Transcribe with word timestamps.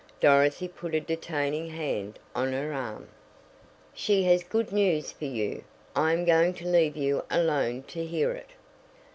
Dorothy 0.19 0.67
put 0.67 0.95
a 0.95 0.99
detaining 0.99 1.69
hand 1.69 2.17
on 2.33 2.53
her 2.53 2.73
arm. 2.73 3.07
"She 3.93 4.23
has 4.23 4.43
good 4.43 4.71
news 4.71 5.11
for 5.11 5.25
you. 5.25 5.63
I 5.95 6.11
am 6.11 6.25
going 6.25 6.55
to 6.55 6.65
leave 6.67 6.97
you 6.97 7.23
alone 7.29 7.83
to 7.89 8.03
hear 8.03 8.31
it." 8.31 8.49